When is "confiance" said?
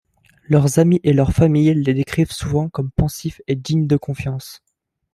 3.97-4.63